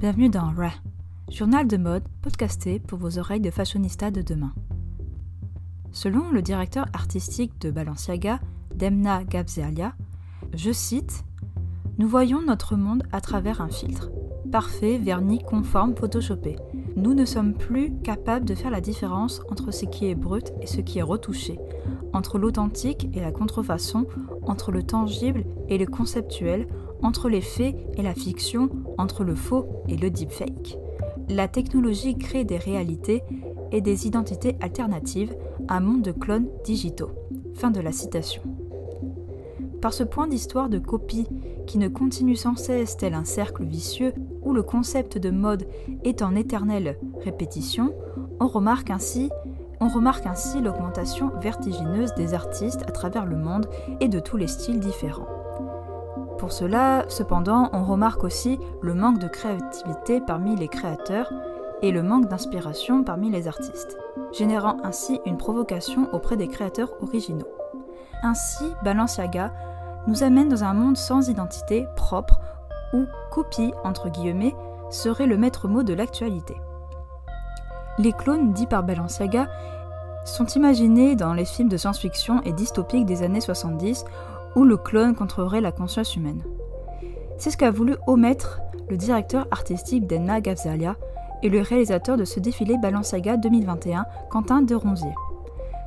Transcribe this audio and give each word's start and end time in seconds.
Bienvenue 0.00 0.30
dans 0.30 0.50
Ra, 0.56 0.70
journal 1.30 1.68
de 1.68 1.76
mode 1.76 2.04
podcasté 2.22 2.78
pour 2.78 2.98
vos 2.98 3.18
oreilles 3.18 3.42
de 3.42 3.50
fashionista 3.50 4.10
de 4.10 4.22
demain. 4.22 4.54
Selon 5.92 6.30
le 6.30 6.40
directeur 6.40 6.86
artistique 6.94 7.60
de 7.60 7.70
Balenciaga, 7.70 8.40
Demna 8.74 9.24
Gabzealia, 9.24 9.92
je 10.54 10.72
cite 10.72 11.22
Nous 11.98 12.08
voyons 12.08 12.40
notre 12.40 12.76
monde 12.76 13.02
à 13.12 13.20
travers 13.20 13.60
un 13.60 13.68
filtre. 13.68 14.10
Parfait, 14.50 14.96
verni, 14.96 15.38
conforme, 15.38 15.94
photoshopé. 15.94 16.56
Nous 16.96 17.12
ne 17.12 17.26
sommes 17.26 17.52
plus 17.52 17.92
capables 18.02 18.46
de 18.46 18.54
faire 18.54 18.70
la 18.70 18.80
différence 18.80 19.42
entre 19.50 19.70
ce 19.70 19.84
qui 19.84 20.06
est 20.06 20.14
brut 20.14 20.50
et 20.62 20.66
ce 20.66 20.80
qui 20.80 21.00
est 21.00 21.02
retouché, 21.02 21.58
entre 22.14 22.38
l'authentique 22.38 23.10
et 23.12 23.20
la 23.20 23.32
contrefaçon, 23.32 24.06
entre 24.46 24.72
le 24.72 24.82
tangible 24.82 25.44
et 25.68 25.76
le 25.76 25.84
conceptuel, 25.84 26.68
entre 27.02 27.28
les 27.28 27.40
faits 27.40 27.76
et 27.96 28.02
la 28.02 28.14
fiction, 28.14 28.70
entre 28.98 29.24
le 29.24 29.34
faux 29.34 29.66
et 29.88 29.96
le 29.96 30.10
deepfake. 30.10 30.78
La 31.28 31.48
technologie 31.48 32.16
crée 32.16 32.44
des 32.44 32.56
réalités 32.56 33.22
et 33.72 33.80
des 33.80 34.06
identités 34.06 34.56
alternatives, 34.60 35.34
un 35.68 35.80
monde 35.80 36.02
de 36.02 36.12
clones 36.12 36.48
digitaux. 36.64 37.10
Fin 37.54 37.70
de 37.70 37.80
la 37.80 37.92
citation. 37.92 38.42
Par 39.80 39.92
ce 39.92 40.04
point 40.04 40.26
d'histoire 40.26 40.68
de 40.68 40.78
copie 40.78 41.26
qui 41.66 41.78
ne 41.78 41.88
continue 41.88 42.36
sans 42.36 42.56
cesse 42.56 42.96
tel 42.96 43.14
un 43.14 43.24
cercle 43.24 43.64
vicieux 43.64 44.12
où 44.42 44.52
le 44.52 44.62
concept 44.62 45.18
de 45.18 45.30
mode 45.30 45.66
est 46.04 46.22
en 46.22 46.34
éternelle 46.34 46.98
répétition, 47.22 47.94
on 48.40 48.46
remarque 48.46 48.90
ainsi 48.90 49.30
on 49.80 49.88
remarque 49.88 50.26
ainsi 50.26 50.60
l'augmentation 50.60 51.30
vertigineuse 51.40 52.14
des 52.14 52.34
artistes 52.34 52.82
à 52.82 52.92
travers 52.92 53.24
le 53.24 53.36
monde 53.36 53.66
et 54.00 54.08
de 54.08 54.20
tous 54.20 54.36
les 54.36 54.46
styles 54.46 54.78
différents. 54.78 55.39
Pour 56.40 56.52
cela, 56.52 57.04
cependant, 57.08 57.68
on 57.74 57.84
remarque 57.84 58.24
aussi 58.24 58.58
le 58.80 58.94
manque 58.94 59.18
de 59.18 59.28
créativité 59.28 60.22
parmi 60.22 60.56
les 60.56 60.68
créateurs 60.68 61.30
et 61.82 61.92
le 61.92 62.02
manque 62.02 62.28
d'inspiration 62.28 63.04
parmi 63.04 63.30
les 63.30 63.46
artistes, 63.46 63.98
générant 64.32 64.78
ainsi 64.82 65.20
une 65.26 65.36
provocation 65.36 66.08
auprès 66.14 66.38
des 66.38 66.48
créateurs 66.48 66.94
originaux. 67.02 67.50
Ainsi, 68.22 68.64
Balenciaga 68.82 69.52
nous 70.06 70.22
amène 70.22 70.48
dans 70.48 70.64
un 70.64 70.72
monde 70.72 70.96
sans 70.96 71.28
identité 71.28 71.86
propre 71.94 72.40
où 72.94 73.04
copie 73.30 73.74
entre 73.84 74.08
guillemets 74.08 74.56
serait 74.88 75.26
le 75.26 75.36
maître 75.36 75.68
mot 75.68 75.82
de 75.82 75.92
l'actualité. 75.92 76.56
Les 77.98 78.12
clones 78.12 78.54
dits 78.54 78.66
par 78.66 78.82
Balenciaga 78.82 79.46
sont 80.24 80.46
imaginés 80.46 81.16
dans 81.16 81.34
les 81.34 81.44
films 81.44 81.68
de 81.68 81.76
science-fiction 81.76 82.40
et 82.44 82.54
dystopiques 82.54 83.04
des 83.04 83.22
années 83.22 83.42
70 83.42 84.06
où 84.56 84.64
le 84.64 84.76
clone 84.76 85.14
contrôlerait 85.14 85.60
la 85.60 85.72
conscience 85.72 86.16
humaine. 86.16 86.42
C'est 87.38 87.50
ce 87.50 87.56
qu'a 87.56 87.70
voulu 87.70 87.96
omettre 88.06 88.60
le 88.88 88.96
directeur 88.96 89.46
artistique 89.50 90.06
d'Enna 90.06 90.40
Gavzalia 90.40 90.96
et 91.42 91.48
le 91.48 91.60
réalisateur 91.60 92.16
de 92.16 92.24
ce 92.24 92.40
défilé 92.40 92.76
Balenciaga 92.76 93.36
2021, 93.36 94.04
Quentin 94.30 94.62
de 94.62 94.74
Ronzier. 94.74 95.14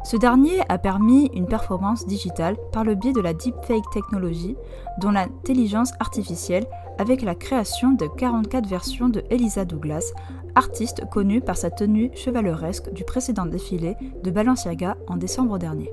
Ce 0.03 0.17
dernier 0.17 0.59
a 0.67 0.77
permis 0.77 1.29
une 1.33 1.45
performance 1.45 2.05
digitale 2.05 2.57
par 2.73 2.83
le 2.83 2.95
biais 2.95 3.13
de 3.13 3.21
la 3.21 3.33
deepfake 3.33 3.89
technologie, 3.93 4.57
dont 4.99 5.11
l'intelligence 5.11 5.93
artificielle, 5.99 6.65
avec 6.97 7.21
la 7.21 7.35
création 7.35 7.91
de 7.91 8.07
44 8.07 8.67
versions 8.67 9.09
de 9.09 9.23
Elisa 9.29 9.63
Douglas, 9.63 10.11
artiste 10.55 11.09
connue 11.09 11.39
par 11.39 11.55
sa 11.55 11.71
tenue 11.71 12.11
chevaleresque 12.15 12.91
du 12.91 13.05
précédent 13.05 13.45
défilé 13.45 13.95
de 14.23 14.29
Balenciaga 14.29 14.97
en 15.07 15.15
décembre 15.15 15.57
dernier. 15.57 15.89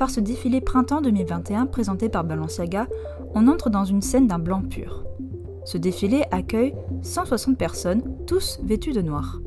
Par 0.00 0.08
ce 0.08 0.20
défilé 0.20 0.62
printemps 0.62 1.02
2021 1.02 1.66
présenté 1.66 2.08
par 2.08 2.24
Balenciaga, 2.24 2.86
on 3.34 3.46
entre 3.48 3.68
dans 3.68 3.84
une 3.84 4.00
scène 4.00 4.26
d'un 4.26 4.38
blanc 4.38 4.62
pur. 4.62 5.04
Ce 5.66 5.76
défilé 5.76 6.22
accueille 6.30 6.74
160 7.02 7.58
personnes, 7.58 8.00
tous 8.26 8.60
vêtues 8.62 8.94
de 8.94 9.02
noir. 9.02 9.42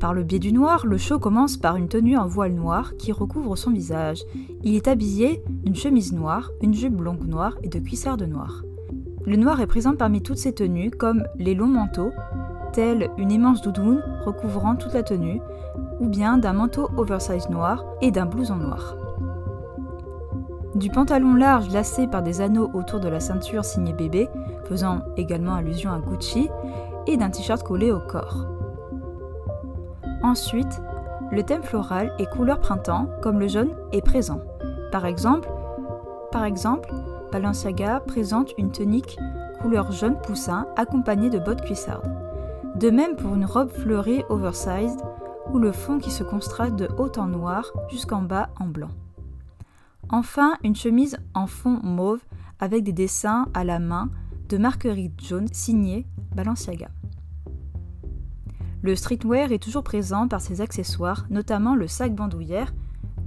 Par 0.00 0.14
le 0.14 0.22
biais 0.22 0.38
du 0.38 0.50
noir, 0.50 0.86
le 0.86 0.96
show 0.96 1.18
commence 1.18 1.58
par 1.58 1.76
une 1.76 1.88
tenue 1.88 2.16
en 2.16 2.26
voile 2.26 2.54
noir 2.54 2.96
qui 2.96 3.12
recouvre 3.12 3.54
son 3.58 3.70
visage. 3.70 4.22
Il 4.62 4.76
est 4.76 4.88
habillé 4.88 5.42
d'une 5.62 5.76
chemise 5.76 6.14
noire, 6.14 6.50
une 6.62 6.72
jupe 6.72 6.98
longue 6.98 7.26
noire 7.26 7.58
et 7.62 7.68
de 7.68 7.80
cuissardes 7.80 8.22
noires. 8.22 8.64
Le 9.26 9.36
noir 9.36 9.60
est 9.60 9.66
présent 9.66 9.94
parmi 9.94 10.22
toutes 10.22 10.38
ces 10.38 10.54
tenues, 10.54 10.90
comme 10.90 11.22
les 11.36 11.54
longs 11.54 11.66
manteaux, 11.66 12.12
tels 12.72 13.10
une 13.18 13.30
immense 13.30 13.60
doudoune 13.60 14.02
recouvrant 14.24 14.74
toute 14.74 14.94
la 14.94 15.02
tenue, 15.02 15.42
ou 16.00 16.08
bien 16.08 16.38
d'un 16.38 16.54
manteau 16.54 16.88
oversize 16.96 17.50
noir 17.50 17.84
et 18.00 18.10
d'un 18.10 18.24
blouson 18.24 18.56
noir. 18.56 19.03
Du 20.74 20.90
pantalon 20.90 21.34
large 21.34 21.70
lacé 21.70 22.08
par 22.08 22.22
des 22.22 22.40
anneaux 22.40 22.68
autour 22.74 22.98
de 22.98 23.08
la 23.08 23.20
ceinture 23.20 23.64
signé 23.64 23.92
bébé, 23.92 24.28
faisant 24.64 25.02
également 25.16 25.54
allusion 25.54 25.92
à 25.92 25.98
Gucci, 25.98 26.48
et 27.06 27.16
d'un 27.16 27.30
t-shirt 27.30 27.62
collé 27.62 27.92
au 27.92 28.00
corps. 28.00 28.46
Ensuite, 30.22 30.80
le 31.30 31.44
thème 31.44 31.62
floral 31.62 32.12
et 32.18 32.26
couleur 32.26 32.58
printemps, 32.58 33.08
comme 33.22 33.38
le 33.38 33.46
jaune, 33.46 33.74
est 33.92 34.04
présent. 34.04 34.40
Par 34.90 35.06
exemple, 35.06 35.48
par 36.32 36.44
exemple, 36.44 36.92
Balenciaga 37.30 38.00
présente 38.00 38.52
une 38.58 38.72
tunique 38.72 39.16
couleur 39.60 39.92
jaune 39.92 40.20
poussin 40.20 40.66
accompagnée 40.76 41.30
de 41.30 41.38
bottes 41.38 41.62
cuissardes. 41.62 42.10
De 42.74 42.90
même 42.90 43.14
pour 43.14 43.34
une 43.34 43.44
robe 43.44 43.70
fleurie 43.70 44.24
oversized 44.28 45.00
ou 45.52 45.58
le 45.58 45.70
fond 45.70 45.98
qui 45.98 46.10
se 46.10 46.24
contraste 46.24 46.74
de 46.74 46.88
haut 46.98 47.12
en 47.16 47.26
noir 47.26 47.72
jusqu'en 47.88 48.22
bas 48.22 48.48
en 48.58 48.66
blanc. 48.66 48.90
Enfin, 50.10 50.56
une 50.62 50.76
chemise 50.76 51.16
en 51.34 51.46
fond 51.46 51.80
mauve 51.82 52.22
avec 52.58 52.84
des 52.84 52.92
dessins 52.92 53.46
à 53.54 53.64
la 53.64 53.78
main 53.78 54.10
de 54.48 54.58
marguerite 54.58 55.20
jaune 55.24 55.48
signée 55.52 56.06
Balenciaga. 56.34 56.88
Le 58.82 58.94
streetwear 58.94 59.50
est 59.50 59.62
toujours 59.62 59.82
présent 59.82 60.28
par 60.28 60.40
ses 60.40 60.60
accessoires, 60.60 61.26
notamment 61.30 61.74
le 61.74 61.88
sac 61.88 62.14
bandoulière, 62.14 62.74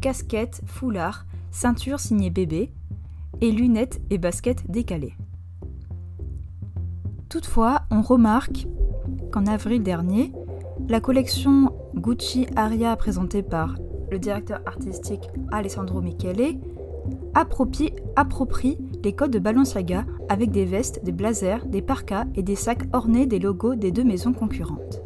casquette, 0.02 0.62
foulard, 0.66 1.26
ceinture 1.50 2.00
signée 2.00 2.30
bébé, 2.30 2.72
et 3.42 3.52
lunettes 3.52 4.00
et 4.10 4.18
baskets 4.18 4.70
décalées. 4.70 5.16
Toutefois, 7.30 7.84
on 7.92 8.02
remarque 8.02 8.68
qu'en 9.32 9.46
avril 9.46 9.84
dernier, 9.84 10.32
la 10.88 11.02
collection 11.02 11.74
Gucci 11.96 12.48
Aria 12.56 12.96
présentée 12.96 13.44
par 13.44 13.76
le 14.12 14.20
directeur 14.20 14.62
artistique 14.66 15.30
Alessandro 15.52 16.02
Michele 16.02 16.58
approprie, 17.34 18.78
les 19.04 19.14
codes 19.14 19.32
de 19.32 19.40
Balenciaga 19.40 20.06
avec 20.30 20.52
des 20.52 20.66
vestes, 20.66 21.04
des 21.04 21.12
blazers, 21.12 21.66
des 21.66 21.82
parkas 21.82 22.26
et 22.36 22.44
des 22.44 22.56
sacs 22.56 22.88
ornés 22.94 23.26
des 23.26 23.40
logos 23.40 23.76
des 23.76 23.92
deux 23.92 24.04
maisons 24.04 24.34
concurrentes. 24.34 25.02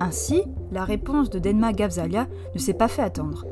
Ainsi, 0.00 0.42
la 0.72 0.84
réponse 0.84 1.30
de 1.30 1.38
Denma 1.38 1.72
Gavzalia 1.72 2.26
ne 2.54 2.58
s'est 2.58 2.74
pas 2.74 2.88
fait 2.88 3.02
attendre. 3.02 3.46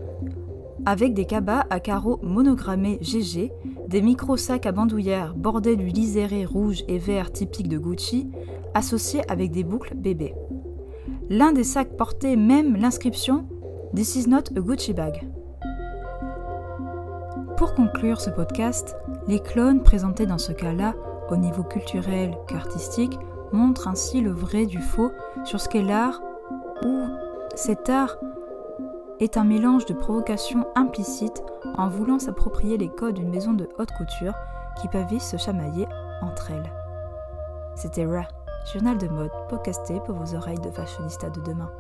Avec 0.85 1.15
des 1.15 1.25
cabas 1.25 1.65
à 1.71 1.81
carreaux 1.81 2.21
monogrammés 2.23 2.99
GG, 3.01 3.51
des 3.89 4.03
micro-sacs 4.03 4.67
à 4.67 4.73
bandoulière 4.73 5.35
bordés 5.35 5.77
du 5.77 5.87
liséré 5.87 6.45
rouge 6.45 6.85
et 6.89 6.99
vert 6.99 7.33
typique 7.33 7.69
de 7.69 7.79
Gucci, 7.79 8.31
associés 8.75 9.23
avec 9.31 9.53
des 9.53 9.65
boucles 9.65 9.95
bébés. 9.95 10.35
L'un 11.31 11.53
des 11.53 11.65
sacs 11.65 11.97
portait 11.97 12.37
même 12.37 12.77
l'inscription 12.77 13.47
This 13.95 14.17
is 14.17 14.27
not 14.27 14.51
a 14.57 14.61
Gucci 14.61 14.93
bag. 14.93 15.25
Pour 17.57 17.75
conclure 17.77 18.21
ce 18.21 18.29
podcast, 18.29 18.97
les 19.29 19.39
clones 19.39 19.85
présentés 19.85 20.27
dans 20.27 20.39
ce 20.39 20.51
cas-là, 20.51 20.95
au 21.31 21.37
niveau 21.37 21.63
culturel 21.63 22.37
qu'artistique, 22.49 23.17
montrent 23.53 23.87
ainsi 23.87 24.21
le 24.21 24.33
vrai 24.33 24.67
du 24.67 24.81
faux 24.81 25.13
sur 25.45 25.61
ce 25.61 25.69
qu'est 25.69 25.85
l'art 25.85 26.21
où 26.85 27.07
cet 27.55 27.89
art 27.89 28.17
est 29.21 29.37
un 29.37 29.45
mélange 29.45 29.87
de 29.87 29.95
provocation 29.95 30.67
implicite 30.75 31.45
en 31.77 31.87
voulant 31.87 32.19
s'approprier 32.19 32.77
les 32.77 32.89
codes 32.89 33.15
d'une 33.15 33.31
maison 33.31 33.53
de 33.53 33.69
haute 33.79 33.93
couture 33.93 34.35
qui 34.81 34.89
peuvent 34.89 35.21
se 35.21 35.37
chamailler 35.37 35.87
entre 36.21 36.51
elles. 36.51 36.73
C'était 37.77 38.07
Ra, 38.07 38.27
journal 38.73 38.99
de 38.99 39.07
mode 39.07 39.31
podcasté 39.49 40.01
pour 40.05 40.17
vos 40.17 40.35
oreilles 40.35 40.59
de 40.59 40.71
fashionista 40.73 41.31
de 41.31 41.41
demain. 41.43 41.71